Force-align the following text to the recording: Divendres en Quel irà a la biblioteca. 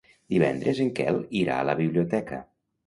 Divendres 0.35 0.81
en 0.87 0.91
Quel 1.01 1.21
irà 1.43 1.61
a 1.61 1.69
la 1.73 1.77
biblioteca. 1.85 2.43